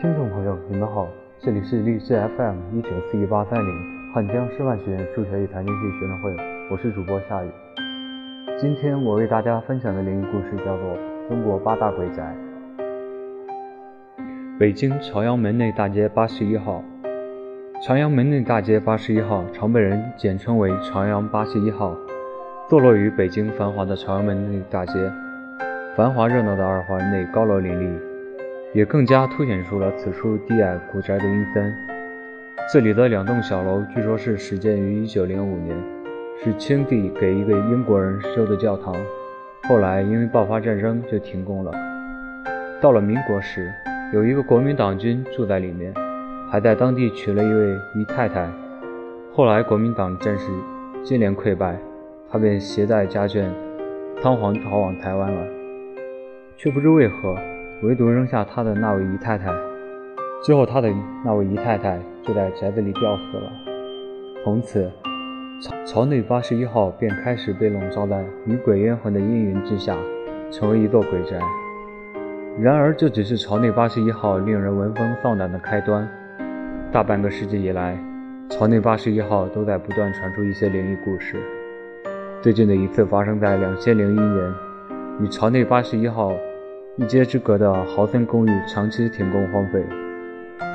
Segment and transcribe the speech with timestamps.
[0.00, 1.06] 听众朋友，你们好，
[1.40, 3.68] 这里是励志 FM 一九四一八三零
[4.14, 6.34] 汉江师范学院数学与财经系学生会，
[6.70, 7.50] 我是主播夏雨。
[8.58, 10.96] 今天我为大家分享的灵异故事叫做
[11.28, 12.34] 《中国八大鬼宅》。
[14.58, 16.82] 北京朝阳门内大街八十一号，
[17.84, 21.94] 朝阳门内大街八十一号常被人简称为朝阳八十一号，
[22.70, 24.94] 坐落于北京繁华的朝阳门内大街，
[25.94, 28.09] 繁华热闹的二环内高楼林立。
[28.72, 31.74] 也更加凸显出了此处低矮古宅的阴森。
[32.72, 35.76] 这里的两栋小楼，据说是始建于1905年，
[36.42, 38.94] 是清帝给一个英国人修的教堂，
[39.68, 41.72] 后来因为爆发战争就停工了。
[42.80, 43.72] 到了民国时，
[44.12, 45.92] 有一个国民党军住在里面，
[46.48, 48.48] 还在当地娶了一位姨太太。
[49.32, 50.48] 后来国民党战士
[51.02, 51.76] 接连溃败，
[52.30, 53.48] 他便携带家眷，
[54.22, 55.42] 仓皇逃往台湾了，
[56.56, 57.34] 却不知为何。
[57.82, 59.50] 唯独扔下他的那位姨太太，
[60.42, 60.92] 之后他的
[61.24, 63.50] 那位姨太太就在宅子里吊死了。
[64.44, 64.90] 从此，
[65.62, 69.96] 朝朝内八十一号便开始被笼罩在女鬼冤魂的阴云之下，
[70.50, 71.38] 成为一座鬼宅。
[72.60, 76.06] 然而，这只是朝内八十一号令人闻风丧胆的开端。
[76.92, 77.96] 大半个世纪以来，
[78.50, 81.36] 朝内八十一号都在不断传出一些灵异故事。
[82.42, 84.54] 最近的一次发生在两千零一年，
[85.22, 86.30] 与朝内八十一号。
[86.96, 89.82] 一街之隔的豪森公寓长期停工荒废，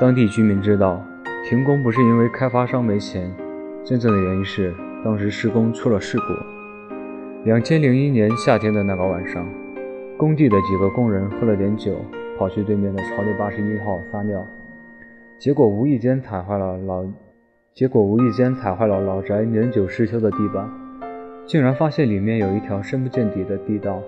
[0.00, 1.04] 当地居民知道，
[1.48, 3.30] 停工不是因为开发商没钱，
[3.84, 6.24] 真正的原因是当时施工出了事故。
[7.44, 9.46] 两千零一年夏天的那个晚上，
[10.16, 11.94] 工地的几个工人喝了点酒，
[12.38, 14.44] 跑去对面的朝内八十一号撒尿，
[15.38, 17.04] 结果无意间踩坏了老，
[17.74, 20.66] 结果无意间踩坏了老宅年久失修的地板，
[21.46, 24.02] 竟然发现里面有一条深不见底的地道。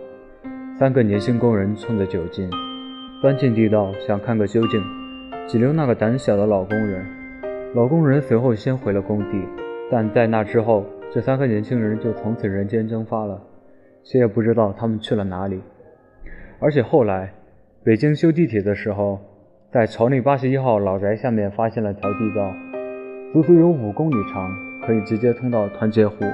[0.78, 2.48] 三个年轻工人冲着酒劲，
[3.20, 4.80] 钻进地道想看个究竟，
[5.48, 7.04] 只留那个胆小的老工人。
[7.74, 9.42] 老工人随后先回了工地，
[9.90, 13.42] 但在那之后，这三个年轻人就从此人间蒸发了，
[14.04, 15.60] 谁也不知道他们去了哪里。
[16.60, 17.32] 而且后来，
[17.82, 19.18] 北京修地铁的时候，
[19.72, 22.52] 在朝内八十一号老宅下面发现了条地道，
[23.32, 24.48] 足足有五公里长，
[24.86, 26.24] 可以直接通到团结湖。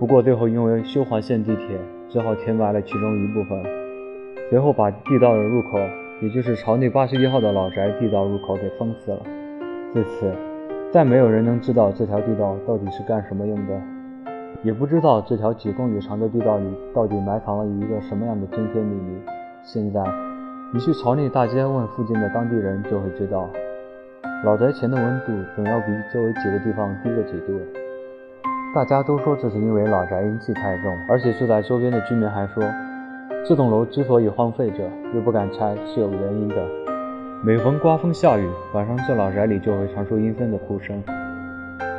[0.00, 1.78] 不过最后因为修环线地铁。
[2.12, 3.58] 只好填埋了其中一部分，
[4.50, 5.78] 随后把地道的入口，
[6.20, 9.22] 也就是朝内八十一号的老宅地道入口给封死了。
[9.94, 10.30] 自此，
[10.92, 13.80] 再没有人能知道这条地道到底是干什么用的，
[14.62, 19.18] 也不知道这条几公里长的地道里到底埋藏了一个什么样的惊天秘密。
[19.62, 20.04] 现在，
[20.74, 23.48] 你去朝内大街问附近的当地人就会知道，
[24.44, 27.58] 老宅前的温度总要比周围几个地方低个几度。
[28.74, 32.64] 大家都说这是因为老宅阴气太重，而且住在周边的居民还说，
[33.46, 36.56] 这栋楼之所以荒废着又不敢拆是有原因的。
[37.44, 41.02] 每逢刮风下雨，晚上这老宅里就会传出阴森的哭声，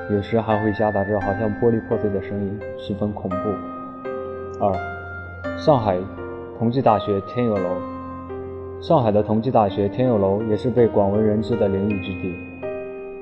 [0.10, 3.36] 有时还会夹杂着好像玻璃破碎的声音，十分恐怖。
[4.60, 4.74] 二，
[5.56, 6.00] 上海
[6.58, 7.70] 同济大学天佑楼。
[8.82, 12.36] 上海的同济大学天佑楼也是被广为人知的灵异之地。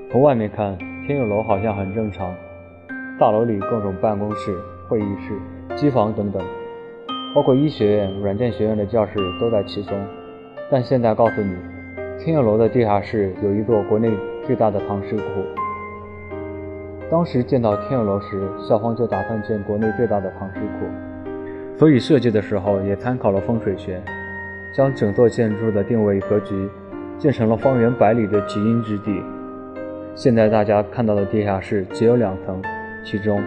[0.09, 2.33] 从外面看，天佑楼好像很正常。
[3.21, 6.41] 大楼里各种办公室、会议室、机房等等，
[7.35, 9.95] 包括医学院、软件学院的教室都在其中。
[10.71, 11.55] 但现在告诉你，
[12.17, 14.09] 天佑楼的地下室有一座国内
[14.43, 15.23] 最大的唐诗库。
[17.11, 24.01] 当时建造天佑楼时，校方就打算建国内最大的唐诗库，所以设计的时候也参考了风水学，
[24.75, 26.67] 将整座建筑的定位格局
[27.19, 29.21] 建成了方圆百里的极阴之地。
[30.15, 32.59] 现在大家看到的地下室只有两层。
[33.03, 33.41] 其中，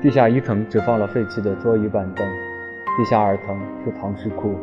[0.00, 2.26] 地下一层只放了废弃的桌椅板凳，
[2.96, 4.54] 地下二层是藏尸库。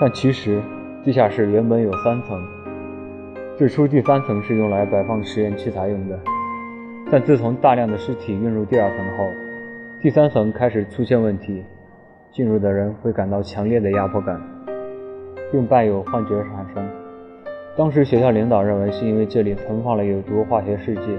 [0.00, 0.60] 但其实，
[1.04, 2.36] 地下室原本有三层，
[3.56, 6.18] 最初第三层是用来摆放实验器材用的。
[7.10, 9.24] 但自从大量的尸体运入第二层后，
[10.02, 11.64] 第三层开始出现问题，
[12.32, 14.40] 进入的人会感到强烈的压迫感，
[15.52, 16.84] 并伴有幻觉产生。
[17.76, 21.18] 当时学校领导认为是因为这里存放了有毒化学试剂，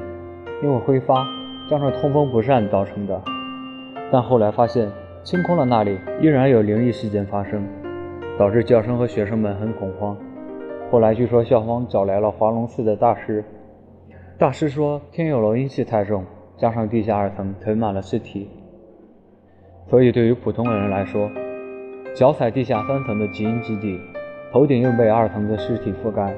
[0.62, 1.26] 因为挥发。
[1.70, 3.22] 加上通风不善造成的，
[4.10, 4.90] 但后来发现
[5.22, 7.62] 清空了那里，依然有灵异事件发生，
[8.40, 10.16] 导致教生和学生们很恐慌。
[10.90, 13.44] 后来据说校方找来了华龙寺的大师，
[14.38, 16.24] 大师说天佑楼阴气太重，
[16.56, 18.48] 加上地下二层囤满了尸体，
[19.90, 21.30] 所以对于普通人来说，
[22.16, 24.00] 脚踩地下三层的极阴之地，
[24.54, 26.34] 头顶又被二层的尸体覆盖，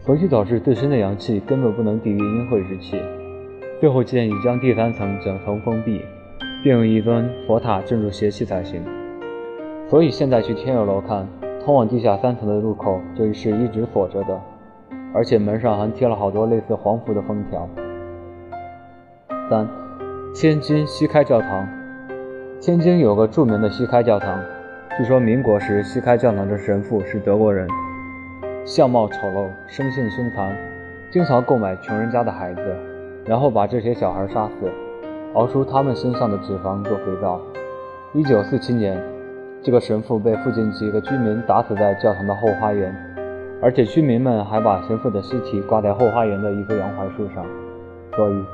[0.00, 3.00] 所以导致自身的阳气根本不能抵御阴晦之气。
[3.80, 6.00] 最后建议将第三层整层封闭，
[6.62, 8.82] 并用一尊佛塔镇住邪气才行。
[9.88, 11.26] 所以现在去天佑楼看，
[11.64, 14.40] 通往地下三层的入口就是一直锁着的。
[15.12, 17.68] 而且门上还贴了好多类似黄符的封条。
[19.48, 19.68] 三，
[20.34, 21.68] 天津西开教堂。
[22.60, 24.42] 天津有个著名的西开教堂，
[24.96, 27.68] 据说民国时西开教堂的神父是德国人，
[28.64, 30.56] 相貌丑陋，生性凶残，
[31.12, 32.76] 经常购买穷人家的孩子，
[33.26, 34.70] 然后把这些小孩杀死，
[35.32, 37.40] 熬出他们身上的脂肪做肥皂。
[38.12, 39.02] 一九四七年，
[39.62, 42.94] 这个神父被附近几个居民打死在教堂的后花园，
[43.62, 47.44] 而且居民们还把神父的尸体挂在后花园的一棵洋槐树上。
[48.14, 48.44] 所以，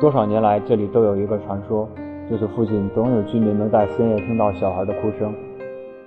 [0.00, 1.88] 多少年来这里都有一个传说，
[2.28, 5.32] 就是附近总有居民能在深夜听到小孩的哭声，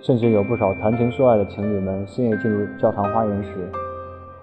[0.02, 3.50] 甚至有不少谈情说爱的情侣们深夜进入教堂花园时，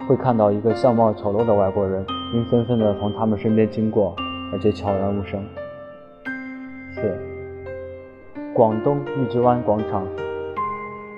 [0.09, 2.05] 会看到一个相貌丑陋的外国人
[2.37, 4.15] 阴森森地从他们身边经过，
[4.53, 5.43] 而且悄然无声。
[6.95, 7.01] 四。
[8.53, 10.07] 广东荔枝湾广场，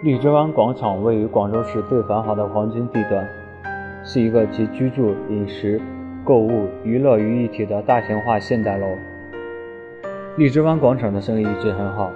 [0.05, 3.29] 荔枝湾广场位于广州市最繁华的黄金地段，
[4.05, 5.81] 是一个集居住、饮食、
[6.25, 8.87] 购物、娱乐于一体的大型化现代楼。
[10.37, 12.13] 荔枝湾广场的生意一直很好，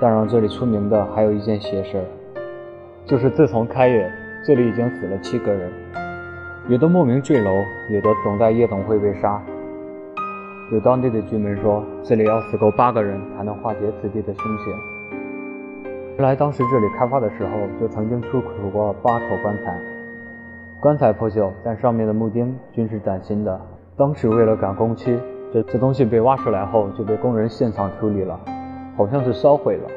[0.00, 2.04] 但让这里出名的还有一件邪事儿，
[3.04, 4.08] 就是自从开业，
[4.46, 5.72] 这里已经死了七个人，
[6.66, 9.38] 有的莫名坠楼，有的总在夜总会被杀。
[10.72, 14.74] 有当地的居民说，这里要死够八个人才能化解此地的凶险。
[16.16, 19.78] 原来当时这里开发的时候，就曾经出土过八口棺材，
[20.80, 23.60] 棺材破旧，但上面的木钉均是崭新的。
[23.94, 25.18] 当时为了赶工期，
[25.52, 28.40] 这这东西被挖出来后就被工人现场处理了，
[28.96, 29.90] 好像是烧毁了。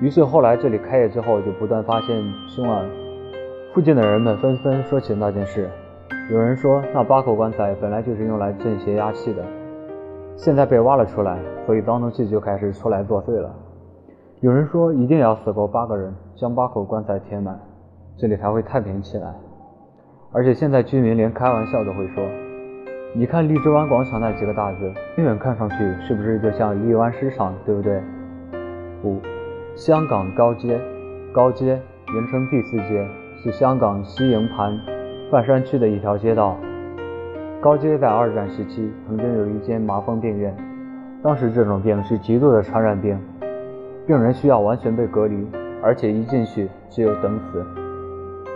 [0.00, 2.88] 于是后来这里开业之后，就不断发现凶案。
[3.72, 5.70] 附近的人们纷纷说起那件事，
[6.30, 9.44] 有人说那八口棺材本来就是用来镇邪压气的。
[10.36, 13.54] 现在被挖了出来，所以脏东西就开始出来作祟了。
[14.40, 17.60] 有人说一定要死够八个人，将八口棺材填满，
[18.16, 19.34] 这里才会太平起来。
[20.32, 22.24] 而且现在居民连开玩笑都会说
[23.14, 24.78] ：“你看荔枝湾广场那几个大字，
[25.16, 28.00] 远远看上去是不是就像荔湾市场，对不对？”
[29.04, 29.18] 五，
[29.74, 30.80] 香港高街，
[31.34, 31.78] 高街
[32.14, 33.06] 原称第四街，
[33.42, 34.72] 是香港西营盘
[35.30, 36.56] 半山区的一条街道。
[37.60, 40.52] 高街在二战时期曾经有一间麻风病院，
[41.22, 43.16] 当时这种病是极度的传染病，
[44.08, 45.46] 病人需要完全被隔离，
[45.82, 47.64] 而且一进去只有等死，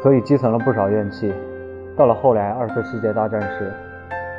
[0.02, 1.32] 所以积存了不少怨气。
[1.96, 3.72] 到了后来二次世界大战时，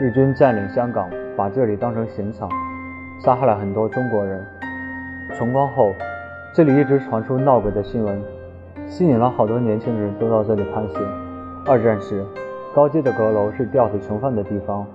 [0.02, 2.50] 日军占领香港，把这里当成刑场，
[3.24, 4.46] 杀害了很多中国人。
[5.38, 5.94] 重光后，
[6.54, 8.22] 这里一直传出闹鬼的新闻，
[8.88, 11.25] 吸引了好多年轻人都到这里探险。
[11.66, 12.24] 二战时。
[12.76, 14.86] 高街的阁楼是吊死囚犯的地方，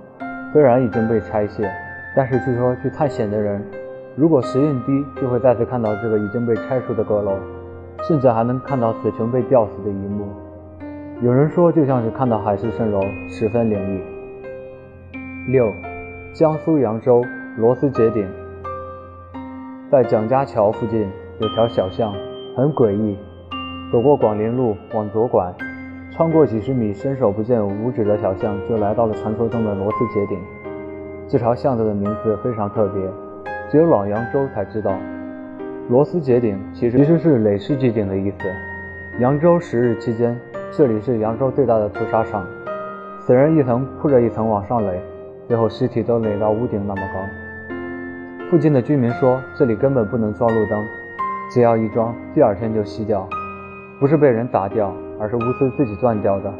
[0.52, 1.67] 虽然已经被拆卸，
[2.14, 3.64] 但是据说去探险的人，
[4.14, 7.38] 如果时运低，就会再次看到这个已经被拆除的阁楼，
[8.06, 10.28] 甚至还能看到死囚被吊死的一幕。
[11.22, 13.00] 有人说，就像是看到海市蜃楼，
[13.31, 15.52] 十分灵异。
[15.52, 15.73] 六，
[16.34, 17.25] 江苏扬州
[17.56, 18.28] 螺丝结顶，
[19.90, 22.12] 在蒋家桥附近有条小巷，
[22.55, 23.16] 很诡异。
[23.90, 25.50] 走过广陵路，往左拐。
[26.20, 30.38] 穿过几十米伸手不见五指的小巷，就来到了传说中的螺丝结顶。
[31.26, 33.02] 这条巷子的名字非常特别，
[33.70, 34.93] 只有老扬州才知道。
[35.88, 38.37] 螺丝结顶其实其实是垒世纪顶的意思。
[39.19, 40.38] 扬州十日期间，
[40.71, 42.45] 这里是扬州最大的屠杀场，
[43.21, 45.00] 死人一层铺着一层往上垒，
[45.49, 47.71] 最后尸体都垒到屋顶那么高。
[48.50, 50.85] 附近的居民说，这里根本不能装路灯，
[51.50, 53.26] 只要一装，第二天就熄掉，
[53.99, 54.95] 不是被人砸掉。
[55.21, 56.53] 而是钨丝自己断掉的。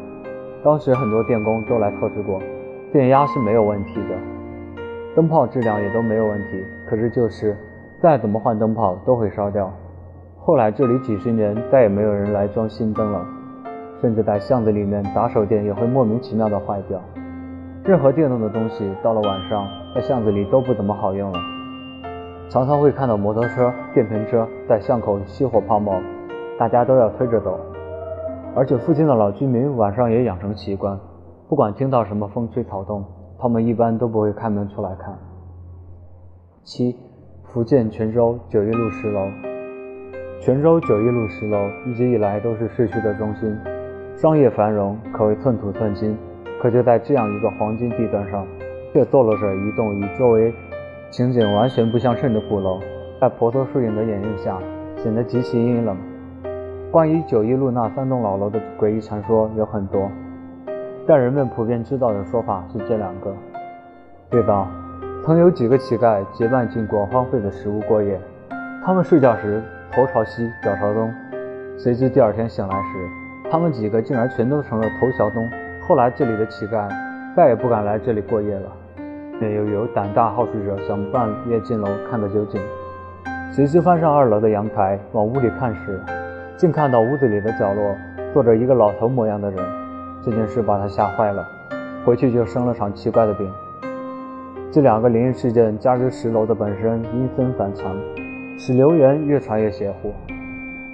[0.63, 2.39] 当时很多电工都来测试过，
[2.93, 4.15] 电压是没有问题的，
[5.15, 6.63] 灯泡质量也都没有问题。
[6.87, 7.57] 可是就是
[7.99, 9.71] 再怎么换灯泡都会烧掉。
[10.37, 13.25] 后来这里几十年再也没有人来装新灯了，
[13.99, 17.01] 甚至在巷子里面打手电也会莫名其妙的坏掉。
[17.83, 21.39] 任何电动的东西到了晚上在巷子里都不怎么好用了，
[22.49, 25.99] 常常会看到摩托车、电瓶车在巷口熄火抛锚，
[26.59, 27.59] 大家都要推着走。
[28.53, 30.99] 而且附近的老居民晚上也养成习惯，
[31.47, 33.01] 不管听到什么风吹草动，
[33.39, 35.17] 他们一般都不会开门出来看。
[36.63, 36.95] 七，
[37.45, 39.21] 福建泉州九一路十楼，
[40.41, 43.57] 泉州九一路十楼一直以来都是市区的中心，
[44.17, 46.17] 商业繁荣，可谓寸土寸金。
[46.61, 48.45] 可就在这样一个黄金地段上，
[48.91, 50.53] 却坐落着一栋与周围
[51.09, 52.79] 情景完全不相称的古楼，
[53.19, 54.59] 在婆娑树影的掩映下，
[54.97, 55.97] 显得极其阴冷。
[56.91, 60.11] 关于九一路那三栋老楼的诡异传说有很多，
[61.07, 63.33] 但人们普遍知道的说法是这两个：
[64.29, 64.69] 对吧？
[65.23, 68.19] 曾有几个乞丐结伴进过荒废的食物过夜，
[68.83, 71.09] 他们睡觉时头朝西，脚朝东，
[71.77, 75.49] 谁知第二天醒来时，他们几个竟然全都成了头朝东、
[75.87, 76.89] 后来这里的乞丐
[77.37, 78.69] 再也不敢来这里过夜了。
[79.39, 82.59] 又有胆大好事者想半夜进楼看个究竟，
[83.53, 86.01] 谁知翻上二楼的阳台往屋里看时，
[86.57, 87.95] 竟看到屋子里的角落
[88.33, 89.59] 坐着一个老头模样的人。
[90.23, 91.47] 这件事把他吓坏了，
[92.05, 93.51] 回去就生了场奇怪的病。
[94.71, 97.95] 这两个灵异事件加之十楼的本身阴森反常，
[98.57, 100.13] 使流言越传越邪乎。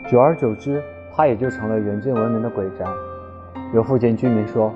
[0.09, 0.81] 久而久之，
[1.15, 2.85] 它也就成了远近闻名的鬼宅。
[3.73, 4.73] 有附近居民说，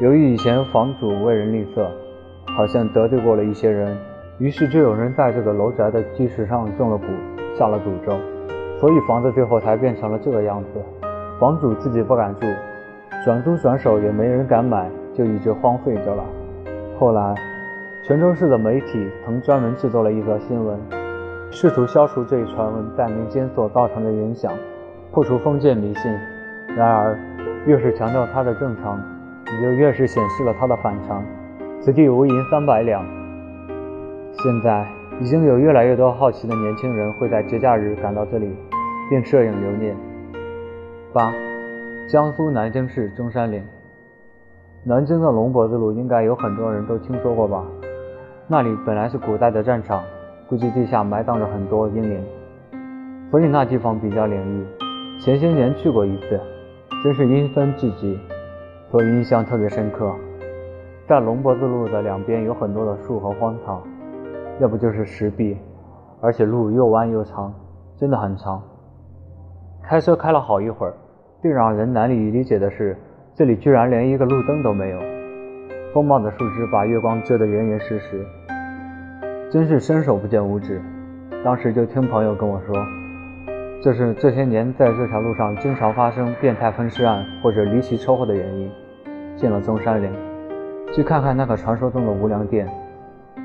[0.00, 1.86] 由于以前房主为人吝啬。
[2.54, 3.96] 好像得罪过了一些人，
[4.36, 8.12] 于是就有人在这个楼宅的基石上种了蛊，下了诅咒，
[8.82, 10.68] 所以房子最后才变成了这个样子。
[11.38, 12.48] 房主自己不敢住，
[13.24, 16.24] 转租转手也没人敢买，就一直荒废着了。
[16.98, 17.32] 后来，
[18.02, 20.76] 泉州市的媒体曾专门制作了一则新闻，
[21.52, 24.52] 试图消除这一传闻在民间所造成的影响，
[25.12, 26.10] 破除封建迷信。
[26.76, 27.16] 然而，
[27.64, 29.00] 越是强调它的正常，
[29.46, 31.22] 你就越是显示了它的反常。
[31.80, 33.04] 此地无银三百两。
[34.42, 34.84] 现在
[35.20, 38.56] 已经有越来越多好奇的年轻人会在节假日赶到这里，
[39.12, 39.94] 并摄影留念。
[41.12, 41.34] 八，
[42.08, 43.62] 江苏南京市中山陵。
[44.84, 47.62] 南京的龙脖子路应该有很多人都听说过吧？
[48.48, 50.02] 那里本来是古代的战场，
[50.48, 52.24] 估计地下埋葬着很多英灵，
[53.30, 55.20] 所以那地方比较灵异。
[55.20, 56.40] 前些年去过一次，
[57.04, 58.18] 真是阴森至极，
[58.90, 60.10] 所以印象特别深刻。
[61.06, 63.82] 在龙脖子路的两边有很多的树和荒草，
[64.58, 65.58] 要不就是石壁，
[66.22, 67.52] 而且路又弯又长，
[67.98, 68.62] 真的很长。
[69.82, 70.94] 开车开了好一会儿，
[71.40, 72.96] 最让人难以理解的是，
[73.34, 74.98] 这里居然连一个路灯都没有。
[75.92, 78.24] 丰茂的树枝把月光遮得严严实实，
[79.50, 80.80] 真是伸手不见五指。
[81.44, 82.74] 当时就听朋友跟我说，
[83.82, 88.70] 这是这些年在这条路上经常发生变态分尸案或者离奇车祸的原因。
[89.36, 90.10] 进了中山陵。
[90.94, 92.68] 去看看那个传说中的无量殿，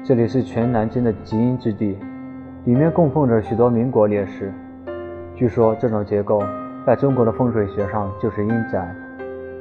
[0.04, 1.98] 这里是全南京的极阴之地，
[2.66, 4.54] 里面供奉着许多民国烈士。
[5.38, 6.42] 据说这种结构
[6.84, 8.84] 在中国的风水学上就是阴宅，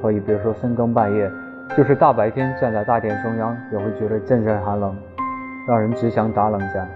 [0.00, 1.30] 所以比如说深更半夜，
[1.76, 4.97] 就是大白天站在大殿中央，也会觉得阵阵寒冷，
[5.68, 6.88] 让人只想打冷战。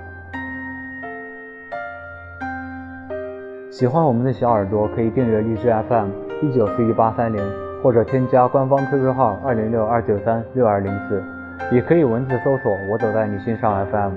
[3.70, 6.08] 喜欢我们的小耳朵可以订阅荔枝 FM
[6.40, 7.40] 一九四一八三零。
[7.82, 11.24] 或者添加官方 QQ 号二零六二九三六二零四，
[11.72, 14.12] 也可以文字搜索“我走在你心上 FM”。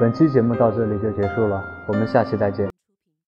[0.00, 2.79] 本期节目到这里就结束了，我们下期再见。